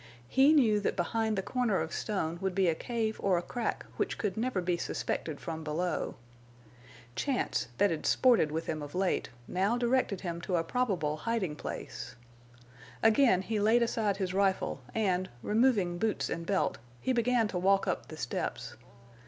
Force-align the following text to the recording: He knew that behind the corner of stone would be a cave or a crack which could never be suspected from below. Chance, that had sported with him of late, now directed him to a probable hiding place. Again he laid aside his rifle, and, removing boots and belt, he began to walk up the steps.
He 0.27 0.51
knew 0.51 0.79
that 0.79 0.95
behind 0.95 1.37
the 1.37 1.43
corner 1.43 1.79
of 1.79 1.93
stone 1.93 2.39
would 2.41 2.55
be 2.55 2.67
a 2.67 2.73
cave 2.73 3.17
or 3.21 3.37
a 3.37 3.43
crack 3.43 3.85
which 3.97 4.17
could 4.17 4.35
never 4.35 4.59
be 4.59 4.75
suspected 4.75 5.39
from 5.39 5.63
below. 5.63 6.15
Chance, 7.15 7.67
that 7.77 7.91
had 7.91 8.07
sported 8.07 8.51
with 8.51 8.65
him 8.65 8.81
of 8.81 8.95
late, 8.95 9.29
now 9.47 9.77
directed 9.77 10.21
him 10.21 10.41
to 10.41 10.55
a 10.55 10.63
probable 10.63 11.17
hiding 11.17 11.55
place. 11.55 12.15
Again 13.03 13.43
he 13.43 13.59
laid 13.59 13.83
aside 13.83 14.17
his 14.17 14.33
rifle, 14.33 14.81
and, 14.95 15.29
removing 15.43 15.99
boots 15.99 16.31
and 16.31 16.47
belt, 16.47 16.79
he 16.99 17.13
began 17.13 17.47
to 17.49 17.59
walk 17.59 17.87
up 17.87 18.07
the 18.07 18.17
steps. 18.17 18.75